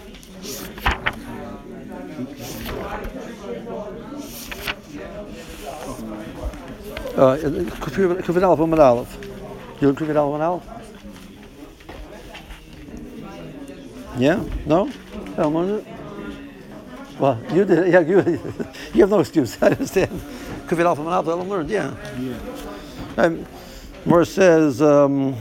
[7.16, 7.36] Uh,
[7.80, 9.16] Kufin Aleph, Umar Aleph.
[9.80, 10.62] You Kufin Aleph, Umar Aleph?
[14.18, 14.44] Yeah?
[14.66, 14.90] No?
[17.18, 17.78] Well, you did.
[17.78, 17.88] it.
[17.88, 18.18] Yeah, you.
[18.92, 19.56] You have no excuse.
[19.62, 20.20] I understand.
[20.66, 21.70] Kufid Alpha Manalta, I learned.
[21.70, 21.94] Yeah.
[22.18, 22.38] Yeah.
[23.16, 23.46] Um,
[24.04, 25.34] More says, um,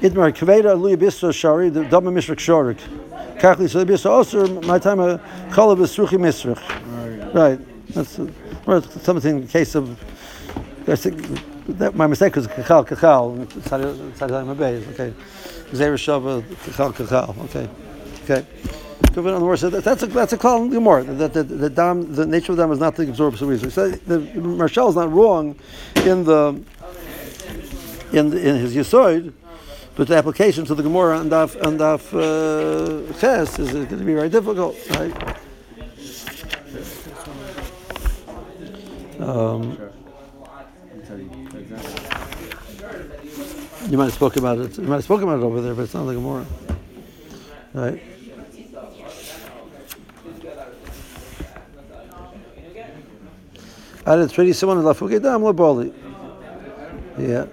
[0.00, 2.80] Idmar Kveda Lui Bisra Shari, the Dama Mishrak Shorik.
[3.38, 5.18] Kakli so Bisra Osir, my time a
[5.50, 6.60] Kalav Isruchi Misrach.
[7.32, 7.60] Right.
[7.94, 9.96] That's uh, something in the case of.
[10.90, 13.40] My mistake was Kachal Kachal.
[14.90, 15.14] Okay.
[15.70, 17.38] Zera Shava Kachal Kachal.
[17.44, 17.68] Okay.
[18.24, 18.44] Okay.
[19.16, 21.04] In other words, that's a that's a call in Gemara.
[21.04, 23.70] That the, the, dam, the nature of the dam is not to absorb so easily.
[23.70, 25.54] So the Marshal is not wrong
[26.04, 26.60] in the
[28.12, 29.32] in in his yisoid,
[29.94, 33.96] but the application to the Gemara and Daf and Daf uh, Ches is going to
[33.96, 35.36] be very difficult, right?
[39.20, 39.78] Um,
[43.90, 44.78] you might have spoken about it.
[44.78, 46.46] You might have spoken about it over there, but it's not like a Gemara,
[47.74, 48.00] right?
[54.06, 55.92] Had it pretty someone la fugedam la boli.
[57.18, 57.46] Yeah.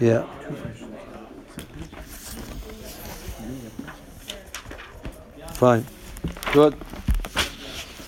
[0.00, 0.24] Yeah.
[5.54, 5.84] Fine.
[6.52, 6.74] Good.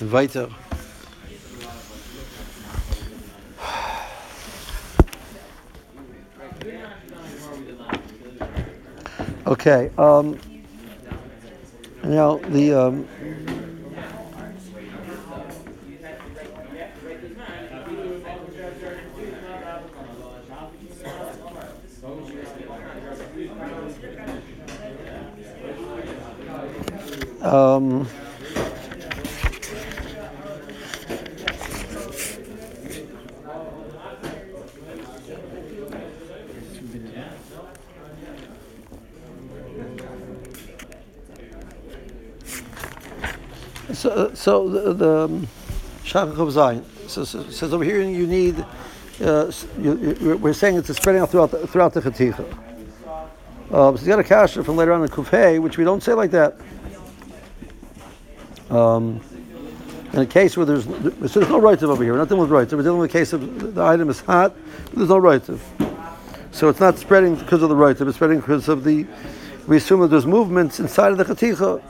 [0.01, 0.49] Weiter.
[9.47, 9.91] Okay.
[9.97, 10.41] Um,
[12.03, 12.73] now the.
[12.75, 13.09] Um,
[27.43, 28.09] um,
[44.47, 48.65] so, the, the of Zion so, says over here you need.
[49.21, 52.47] Uh, you, you, we're saying it's spreading out throughout the, throughout the chaticha.
[53.73, 56.13] Uh, so you got a kasha from later on in Kufay, which we don't say
[56.13, 56.55] like that.
[58.71, 59.21] Um,
[60.13, 62.73] in a case where there's so there's no right over here, we're dealing with right.
[62.73, 64.55] We're dealing with a case of the item is hot,
[64.95, 65.43] there's no right
[66.53, 69.09] So it's not spreading because of the right of it's spreading because of the.
[69.67, 71.83] We assume that there's movements inside of the chaticha.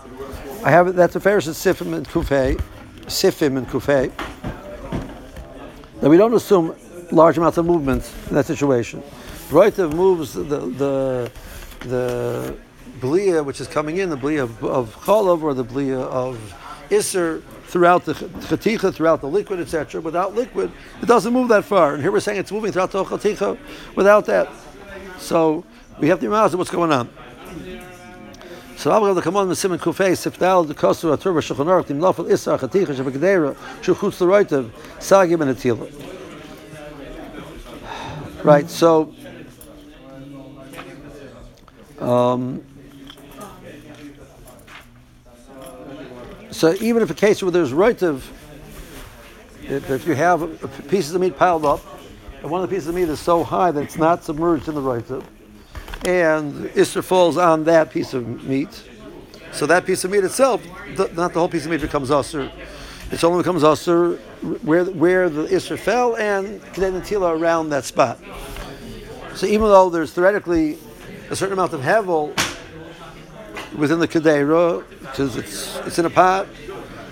[0.66, 0.96] I have.
[0.96, 2.60] That's a Pharisee sifim and kufay,
[3.02, 4.10] sifim and kufay.
[6.00, 6.74] That we don't assume
[7.12, 9.00] large amounts of movement in that situation.
[9.48, 11.30] Roitav moves the the
[11.82, 12.56] the
[12.98, 16.36] blia which is coming in, the blia of, of cholov or the blia of
[16.90, 20.00] iser throughout the chaticha, throughout the liquid, etc.
[20.00, 21.94] Without liquid, it doesn't move that far.
[21.94, 23.56] And here we're saying it's moving throughout the chaticha
[23.94, 24.48] without that.
[25.18, 25.64] So
[26.00, 27.08] we have to imagine what's going on.
[28.86, 30.16] So Siman Kufay,
[30.68, 30.74] the
[31.82, 31.96] Tim
[33.82, 34.70] Shuchutz, the
[35.00, 35.90] Sagim, and Atila.
[38.44, 39.12] Right, so
[41.98, 42.64] um,
[46.52, 48.22] so even if a case where there's roitiv,
[49.64, 51.80] if, if you have pieces of meat piled up,
[52.40, 54.76] and one of the pieces of meat is so high that it's not submerged in
[54.76, 55.24] the roitiv,
[56.06, 58.82] and Isser falls on that piece of meat,
[59.52, 60.62] so that piece of meat itself,
[60.96, 62.50] th- not the whole piece of meat becomes assur.
[63.10, 64.16] It only becomes assur
[64.62, 68.20] where where the Isser fell and Kedei Tila around that spot.
[69.34, 70.78] So even though there's theoretically
[71.28, 72.28] a certain amount of hevel
[73.76, 76.46] within the Kedera, because it's it's in a pot.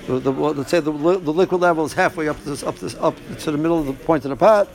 [0.07, 3.17] The, the, let's say the, the liquid level is halfway up this up this up
[3.38, 4.69] to the middle of the point in the pot,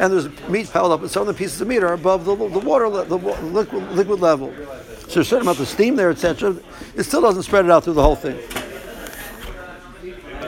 [0.00, 2.34] and there's meat piled up, and some of the pieces of meat are above the,
[2.34, 4.52] the water the liquid, liquid level.
[4.54, 6.56] So there's a certain amount of steam there, etc.
[6.96, 8.38] It still doesn't spread it out through the whole thing.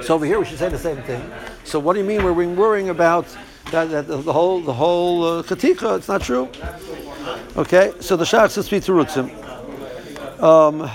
[0.03, 1.23] So over here we should say the same thing.
[1.65, 3.27] So what do you mean we're worrying about
[3.71, 5.99] that, that the whole the whole uh, chaticha?
[5.99, 6.49] It's not true.
[7.57, 9.31] Okay, so the shach says three terutzim.
[10.43, 10.91] Um,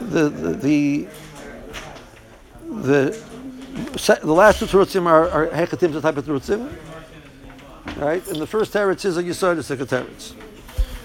[0.00, 1.08] the the the
[2.82, 6.72] the, the last two terutzim are, are hechatim, the type of terutzim.
[7.96, 10.34] Right, and the first teretz is a yisod, the second teretz.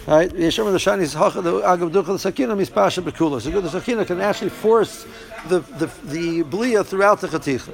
[0.05, 3.41] Right, Yeshua the Shani is hacha the agav ducha the sakina mispasha bekula.
[3.41, 5.05] So the sakina can actually force
[5.47, 7.73] the the the blia throughout the chaticha.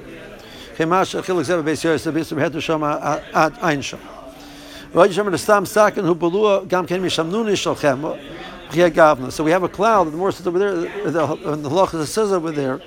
[0.76, 4.00] Chemash achil exev beis yosef beis beheter shama ad ein sham.
[4.92, 8.18] Right, Yeshua the stam sakin hu belua gam ken misham nuni shal chema.
[8.70, 9.32] Gavna.
[9.32, 12.30] So we have a cloud, and the more over there, the, the, the halacha says
[12.30, 12.80] over there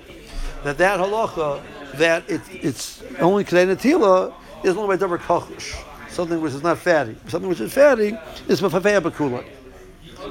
[0.64, 1.62] that that halacha
[1.98, 5.76] that it, it's only tila is only by davar kachush,
[6.10, 7.16] something which is not fatty.
[7.28, 9.46] Something which is fatty is mafafeya bakula.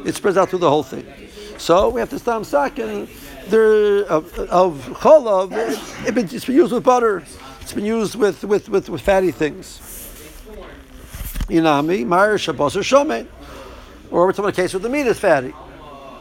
[0.07, 1.07] It spreads out through the whole thing.
[1.59, 3.09] So we have to stam sakin
[3.49, 5.53] there uh, of, of cholav.
[5.53, 7.23] It, it, it's been used with butter.
[7.61, 9.81] It's been used with with with, with fatty things.
[11.49, 13.27] Inami, Meyer, Shabbos, or Shomen.
[14.11, 15.53] Or we're talking about a case where the meat is fatty.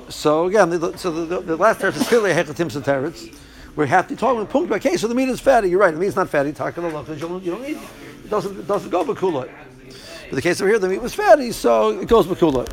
[0.10, 3.34] So again, the, so the, the, the last teretz is clearly a hechatim teretz.
[3.76, 5.70] We're happy talking punkt by case, so the meat is fatty.
[5.70, 6.50] You're right, the meat is not fatty.
[6.50, 9.50] About you don't, you don't need it doesn't it doesn't go bakulot.
[10.30, 12.68] But the case over here, the meat was fatty, so it goes bakulot.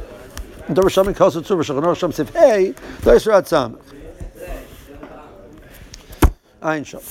[0.69, 3.79] Davar shamin kosu tzu v'shachanor sham sif hey dois rat sam.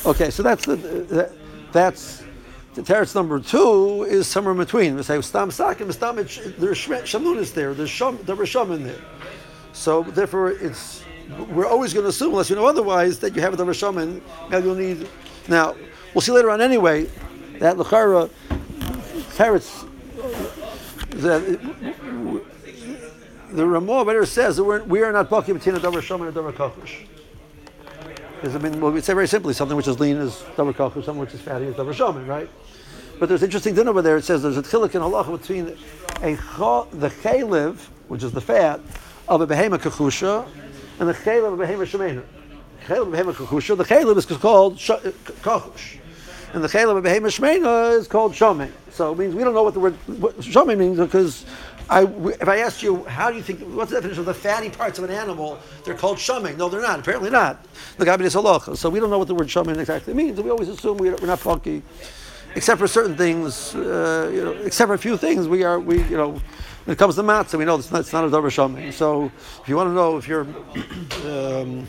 [0.05, 1.31] Okay, so that's the that,
[1.71, 2.23] that's
[2.75, 4.95] the teretz number two is somewhere in between.
[4.95, 9.01] We say stam sakim, stam it- there's shamnunis there, there's sham, there was in there.
[9.73, 11.03] So therefore, it's
[11.49, 14.21] we're always going to assume, unless you know otherwise, that you have the Rashaman.
[14.49, 15.07] Now you'll need.
[15.47, 15.75] Now
[16.13, 17.05] we'll see later on anyway
[17.59, 18.29] that Lachara
[19.35, 19.85] carrots
[21.09, 21.59] that
[23.49, 26.37] the Ramah better says that we're, we are not baki between a davar shaman and
[26.37, 27.07] a davar kachush.
[28.35, 31.05] Because I mean, well, we say very simply, something which is lean is davar kachush,
[31.05, 32.49] something which is fatty is davar shaman, right?
[33.19, 34.17] But there's interesting thing over there.
[34.17, 35.67] It says there's a chilik in halacha between
[36.21, 36.35] a
[36.95, 37.77] the chaylev,
[38.09, 38.79] which is the fat,
[39.27, 40.47] of a behema kachusha,
[40.99, 42.23] and the chaylev of shemena.
[42.85, 43.77] Chaylev of behema.
[43.77, 44.91] The chaylev is called sh-
[45.41, 45.97] kachush,
[46.53, 48.71] and the chaylev of behema shemena is called shamen.
[48.91, 51.45] So it means we don't know what the word what means because.
[51.89, 54.69] I, if I asked you, how do you think, what's the definition of the fatty
[54.69, 55.57] parts of an animal?
[55.85, 56.57] They're called shaman.
[56.57, 56.99] No, they're not.
[56.99, 57.65] Apparently not.
[57.95, 58.75] The Gabi is halacha.
[58.75, 60.41] So we don't know what the word shaman exactly means.
[60.41, 61.81] We always assume we're, we're not funky
[62.57, 66.03] except for certain things, uh, you know, except for a few things, we are we
[66.03, 66.41] you know
[66.87, 68.93] When it comes to matzah, we know it's not, it's not a davar shomer.
[68.93, 69.29] So
[69.61, 70.43] if you want to know if you're
[71.25, 71.85] um,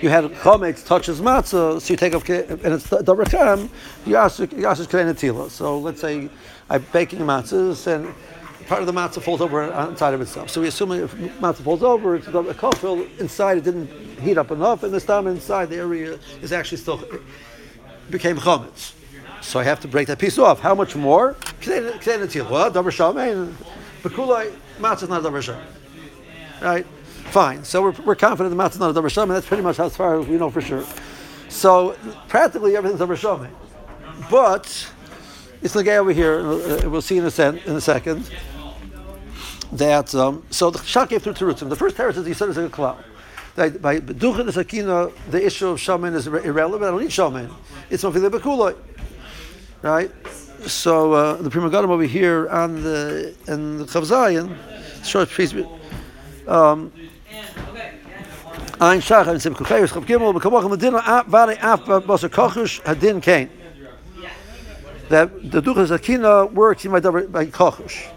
[0.00, 3.68] you had chometz touches matzah, so you take off and it's davar cham,
[4.06, 5.50] you ask you ask netila.
[5.50, 6.30] So let's say
[6.70, 8.14] I'm baking matzahs and
[8.68, 10.50] part of the matzah falls over inside of itself.
[10.50, 13.90] So we assume if matzah falls over, it's a kofil inside it didn't
[14.20, 17.02] heat up enough, and the stam inside the area is actually still
[18.08, 18.92] became chometz.
[19.48, 20.60] So I have to break that piece off.
[20.60, 21.32] How much more?
[21.62, 21.98] Bekulai
[24.78, 25.24] matzah is not.
[26.60, 26.84] Right?
[27.30, 27.64] Fine.
[27.64, 29.28] So we're, we're confident the matzah is not a davar shomer.
[29.28, 30.84] That's pretty much as far as we know for sure.
[31.48, 31.96] So
[32.28, 33.48] practically everything's davar shomer.
[34.30, 34.92] But
[35.62, 36.40] it's the guy over here.
[36.40, 38.30] uh, We'll see in a, sen- in a second
[39.72, 41.70] that um, so the shach gave through terutzim.
[41.70, 43.02] The first teretz is he said is a cloud.
[43.54, 46.88] That by ducha the sakina, the issue of shaman is irrelevant.
[46.88, 47.48] I don't need shaman.
[47.88, 48.76] It's mafile bekuloi,
[49.82, 50.10] right?
[50.66, 54.56] So uh, the Pri Megadim over here on the in the Chavzayin,
[55.04, 55.54] short piece.
[56.46, 56.92] Um,
[58.80, 63.50] Ein Shach and Simcha Chayus Chav Gimel B'Kamachim Medina Vare Af Basar Kochush Hadin Kain.
[65.08, 68.08] That the Ducha Zakina works in davar- by Kochush.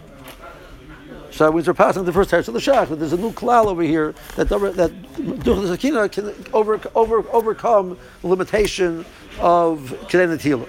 [1.30, 3.82] So we're passing the first text of the Shach, that there's a new klal over
[3.82, 9.04] here that that Ducha Zakina can over, over, overcome the limitation
[9.40, 10.68] of Kedei Netila.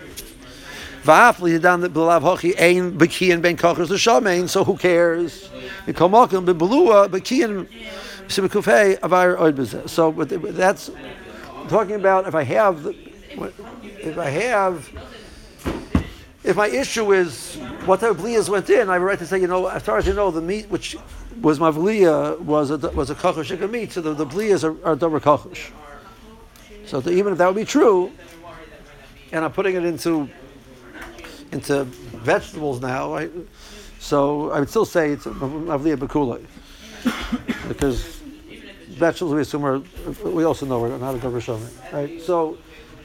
[1.04, 4.48] Va'afli down the belav hochi ein bekian ben kochers l'shamein.
[4.48, 5.50] So who cares?
[5.86, 7.68] Ikomakim bebelua bekian
[8.28, 9.90] simikufei avar oid bezeh.
[9.90, 10.90] So that's
[11.68, 14.90] talking about if I have if I have
[16.46, 19.26] if my issue is what type of bliyas went in, I have a right to
[19.26, 20.96] say, you know, as far as you know, the meat which
[21.42, 24.96] was my vliya was a was a kochosh meat, so the, the bliyas are, are
[24.96, 25.72] double kochosh.
[26.86, 28.10] So the, even if that would be true,
[29.34, 30.30] and I'm putting it into
[31.54, 31.84] into
[32.32, 33.32] vegetables now, right?
[34.00, 36.42] So I would still say it's avliya bekula
[37.68, 38.04] because
[38.90, 39.80] vegetables we assume are
[40.26, 42.22] we also know are not a shomer, right?
[42.22, 42.58] So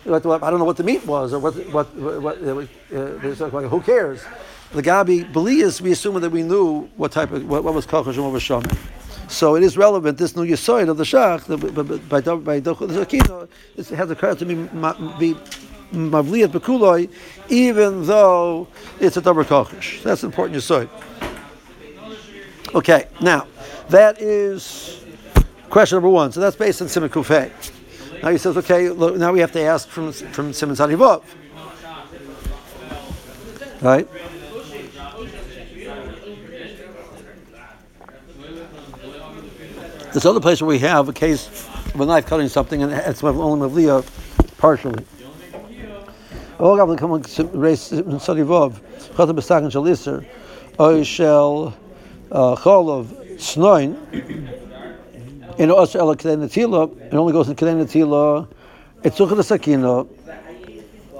[0.04, 2.36] what- what- I don't know what the meat was or what what what.
[2.42, 4.20] Uh, like, who cares?
[4.72, 8.14] The gabi beliyas we assume that we knew what type of what, what was kochash
[8.14, 8.76] and what was shomer.
[9.28, 10.18] So it is relevant.
[10.18, 12.66] This new yisoid of the shach by by by by it
[13.96, 14.54] has credit to be
[15.18, 15.36] be
[15.92, 17.10] mavliyat bekuloi,
[17.48, 18.68] even though
[19.00, 20.02] it's a davar kochash.
[20.02, 20.88] That's an important yisoid.
[22.74, 23.46] Okay, now
[23.88, 25.02] that is
[25.70, 26.32] question number one.
[26.32, 27.50] So that's based on Siman Kufay.
[28.22, 31.22] Now he says, okay, look, now we have to ask from from Siman Sadivov.
[33.80, 34.08] Right?
[40.12, 43.22] This other place where we have a case of a knife cutting something and it's
[43.22, 44.04] only Mavliya
[44.58, 45.04] partially.
[46.60, 48.80] Oh, come on, raise Siman Sadivov.
[49.14, 50.26] Chata Besakin Shal Isser.
[50.80, 51.72] Oy Shel
[52.32, 53.06] uh, Cholov
[53.38, 53.96] Snoin.
[55.58, 58.48] In Os El Kedei Netila, it only goes in Kedei Netila.
[59.04, 60.04] It's Zuchah Sakina,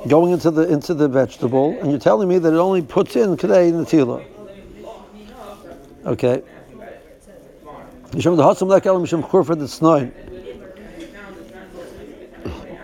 [0.09, 3.37] going into the into the vegetable, and you're telling me that it only puts in
[3.37, 4.25] Kedei Netila.
[6.05, 6.43] Okay.
[8.11, 10.13] Yishem the Hatzim Lek Elam Yishem Churfed Snoin.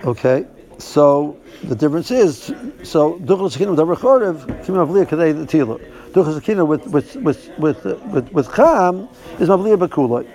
[0.05, 0.47] Okay.
[0.79, 2.53] So the difference is,
[2.83, 5.81] so Duchel Sakina Davar Chorev Kim Mavliya Kedei Netila.
[6.13, 10.29] Duchel Sakina with with with with with, with Cham is Mavliya Bekulai.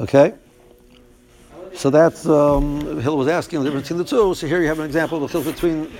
[0.00, 0.34] Okay?
[1.74, 4.34] So that's, um, Hill was asking the difference between the two.
[4.34, 5.92] So here you have an example of the difference between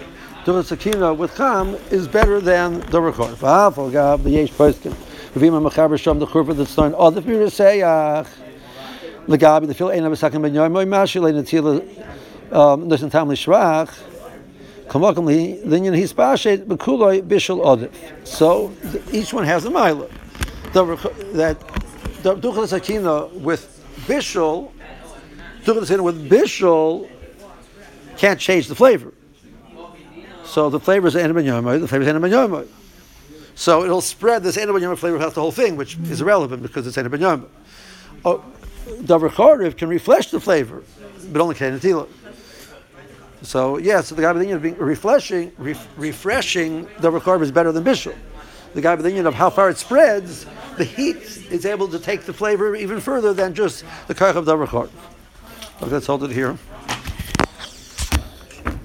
[0.44, 3.34] Durat Sakina with Cham is better than Durakor.
[3.34, 4.92] Va'afal gav the Yesh Poskin.
[5.34, 8.43] V'vima mechaber the churva the.
[9.26, 11.80] Legabi, the Phil Ein Abasakin Ben Yoimoy Mashi Le Natila,
[12.52, 13.96] um, Nusin Tam Lishrach.
[14.88, 15.24] Kamakam
[15.64, 17.90] Linyan Hispashet Bekuloi Bishal Odif.
[18.26, 18.70] So
[19.10, 20.08] each one has a mila.
[20.74, 21.58] That
[22.22, 24.70] Duchel Sakina with Bishal,
[25.64, 27.08] Duchel Sakina with Bishal
[28.18, 29.14] can't change the flavor.
[30.44, 32.68] So the flavor is Enem Yomoy, the flavor is Enem Yomoy.
[33.54, 36.86] So it'll spread this Enem Yomoy flavor throughout the whole thing, which is irrelevant because
[36.86, 37.48] it's Enem Yomoy.
[38.24, 38.44] Oh,
[38.84, 40.82] Davar Choriv can refresh the flavor,
[41.32, 42.08] but only Netila.
[43.42, 47.72] So yeah, so the guy with the being refreshing, ref, refreshing Davar Choriv is better
[47.72, 48.14] than Bishal.
[48.74, 51.16] The guy with the of how far it spreads, the heat
[51.50, 54.90] is able to take the flavor even further than just the Karch of Davar Choriv.
[55.82, 56.58] Okay, let's hold it here.